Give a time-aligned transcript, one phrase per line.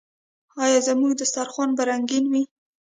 [0.63, 2.43] آیا زموږ دسترخان به رنګین وي؟